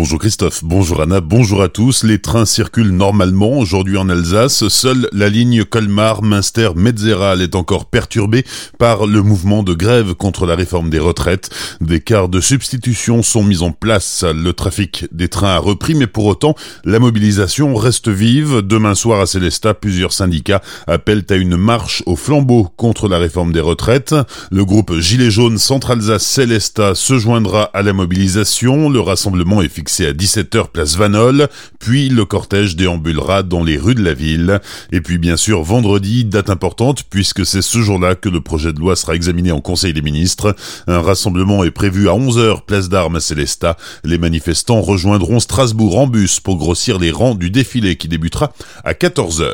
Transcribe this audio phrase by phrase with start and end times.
[0.00, 2.04] Bonjour Christophe, bonjour Anna, bonjour à tous.
[2.04, 4.66] Les trains circulent normalement aujourd'hui en Alsace.
[4.68, 8.46] Seule la ligne Colmar-Münster-Metzeral est encore perturbée
[8.78, 11.50] par le mouvement de grève contre la réforme des retraites.
[11.82, 14.24] Des cars de substitution sont mis en place.
[14.24, 16.54] Le trafic des trains a repris, mais pour autant,
[16.86, 18.62] la mobilisation reste vive.
[18.62, 23.52] Demain soir à Célestat, plusieurs syndicats appellent à une marche au flambeau contre la réforme
[23.52, 24.14] des retraites.
[24.50, 28.88] Le groupe Gilets jaunes Centre-Alsace-Célestat se joindra à la mobilisation.
[28.88, 31.48] Le rassemblement est fixé à 17h place Vanol,
[31.78, 34.60] puis le cortège déambulera dans les rues de la ville.
[34.92, 38.78] Et puis bien sûr vendredi, date importante puisque c'est ce jour-là que le projet de
[38.78, 40.54] loi sera examiné en Conseil des ministres.
[40.86, 43.76] Un rassemblement est prévu à 11h place d'Armes à Célestat.
[44.04, 48.52] Les manifestants rejoindront Strasbourg en bus pour grossir les rangs du défilé qui débutera
[48.84, 49.50] à 14h.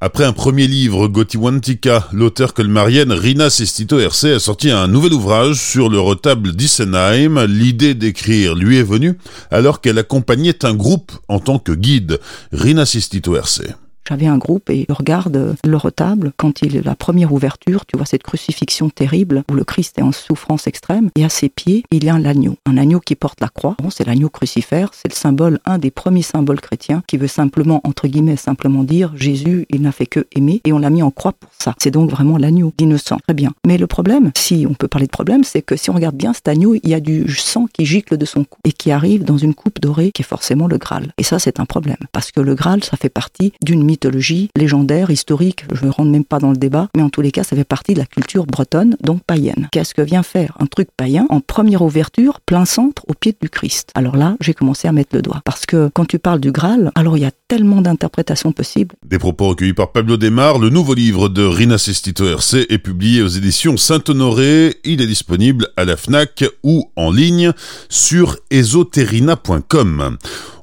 [0.00, 5.56] Après un premier livre, Gotiwantika, l'auteur colmarienne Rina Sestito RC a sorti un nouvel ouvrage
[5.56, 7.44] sur le retable d'Issenheim.
[7.46, 9.18] L'idée d'écrire lui est venue
[9.56, 12.20] alors qu'elle accompagnait un groupe en tant que guide,
[12.52, 12.84] Rina
[13.36, 13.74] RC.
[14.08, 18.06] J'avais un groupe et je regarde le retable quand il la première ouverture, tu vois
[18.06, 22.04] cette crucifixion terrible où le Christ est en souffrance extrême et à ses pieds, il
[22.04, 23.76] y a un agneau, un agneau qui porte la croix.
[23.82, 27.80] Bon, c'est l'agneau crucifère, c'est le symbole, un des premiers symboles chrétiens qui veut simplement,
[27.84, 31.10] entre guillemets, simplement dire Jésus, il n'a fait que aimer et on l'a mis en
[31.10, 31.74] croix pour ça.
[31.78, 33.18] C'est donc vraiment l'agneau d'innocent.
[33.26, 33.52] Très bien.
[33.66, 36.32] Mais le problème, si on peut parler de problème, c'est que si on regarde bien
[36.32, 39.24] cet agneau, il y a du sang qui gicle de son cou et qui arrive
[39.24, 41.12] dans une coupe dorée qui est forcément le Graal.
[41.18, 45.10] Et ça, c'est un problème parce que le Graal, ça fait partie d'une mythologie légendaire,
[45.10, 47.56] historique, je ne rentre même pas dans le débat, mais en tous les cas, ça
[47.56, 49.68] fait partie de la culture bretonne, donc païenne.
[49.72, 53.48] Qu'est-ce que vient faire un truc païen en première ouverture, plein centre, au pied du
[53.48, 53.90] Christ?
[53.94, 55.40] Alors là, j'ai commencé à mettre le doigt.
[55.46, 58.94] Parce que quand tu parles du Graal, alors il y a tellement d'interprétations possibles.
[59.06, 63.22] Des propos recueillis par Pablo Desmar, le nouveau livre de Rina Sestito RC est publié
[63.22, 64.76] aux éditions Saint-Honoré.
[64.84, 67.52] Il est disponible à la FNAC ou en ligne
[67.88, 70.18] sur esoterina.com.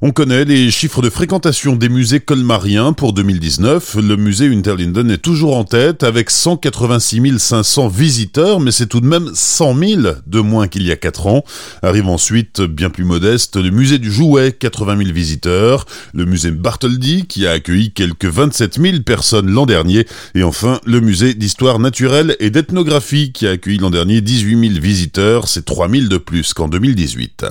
[0.06, 3.96] On connaît les chiffres de fréquentation des musées colmariens pour 2019.
[4.02, 9.06] Le musée Unterlinden est toujours en tête avec 186 500 visiteurs, mais c'est tout de
[9.06, 11.42] même 100 000 de moins qu'il y a 4 ans.
[11.80, 17.24] Arrive ensuite, bien plus modeste, le musée du Jouet, 80 000 visiteurs, le musée Bartholdi,
[17.24, 22.36] qui a accueilli quelques 27 000 personnes l'an dernier, et enfin le musée d'histoire naturelle
[22.40, 26.52] et d'ethnographie, qui a accueilli l'an dernier 18 000 visiteurs, c'est 3 000 de plus
[26.52, 27.46] qu'en 2018.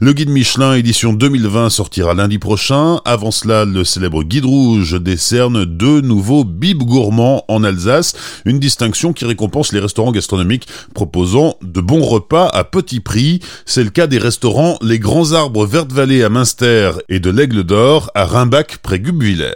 [0.00, 3.00] Le guide Michelin édition 2020 sorti lundi prochain.
[3.04, 8.14] Avant cela, le célèbre Guide Rouge décerne deux nouveaux bibes gourmands en Alsace,
[8.44, 13.40] une distinction qui récompense les restaurants gastronomiques proposant de bons repas à petit prix.
[13.64, 17.64] C'est le cas des restaurants Les Grands Arbres Verte Vallée à Münster et de l'Aigle
[17.64, 19.54] d'Or à Rimbach près Gubwiller.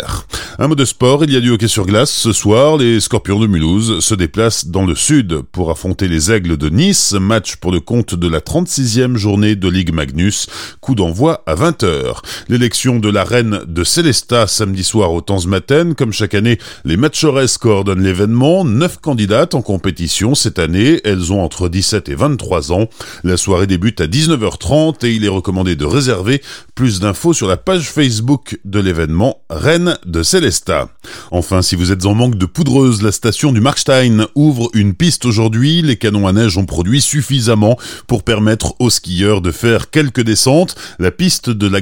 [0.59, 2.11] Un mot de sport, il y a du hockey sur glace.
[2.11, 6.56] Ce soir, les Scorpions de Mulhouse se déplacent dans le sud pour affronter les Aigles
[6.56, 10.49] de Nice, match pour le compte de la 36e journée de Ligue Magnus.
[10.81, 12.21] Coup d'envoi à 20h.
[12.49, 15.95] L'élection de la reine de Célestat samedi soir au Maten.
[15.95, 18.65] Comme chaque année, les Matchores coordonnent l'événement.
[18.65, 21.01] Neuf candidates en compétition cette année.
[21.05, 22.89] Elles ont entre 17 et 23 ans.
[23.25, 26.43] La soirée débute à 19h30 et il est recommandé de réserver.
[26.75, 30.89] Plus d'infos sur la page Facebook de l'événement Reine de Célestat.
[31.31, 35.25] Enfin, si vous êtes en manque de poudreuse, la station du Markstein ouvre une piste
[35.25, 35.83] aujourd'hui.
[35.83, 40.75] Les canons à neige ont produit suffisamment pour permettre aux skieurs de faire quelques descentes.
[40.99, 41.81] La piste de la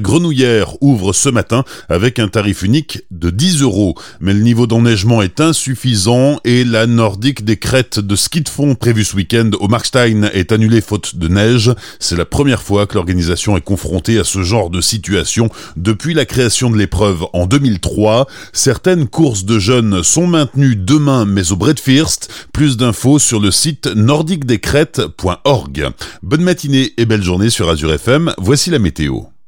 [0.81, 3.95] Ouvre ce matin avec un tarif unique de 10 euros.
[4.21, 8.75] Mais le niveau d'enneigement est insuffisant et la nordique des crêtes de ski de fond
[8.75, 11.73] prévue ce week-end au Markstein est annulée faute de neige.
[11.99, 16.25] C'est la première fois que l'organisation est confrontée à ce genre de situation depuis la
[16.25, 18.27] création de l'épreuve en 2003.
[18.53, 22.29] Certaines courses de jeunes sont maintenues demain mais au Bredfirst.
[22.53, 25.89] Plus d'infos sur le site nordiquedescrètes.org.
[26.23, 28.35] Bonne matinée et belle journée sur Azure FM.
[28.39, 29.29] Voici la météo.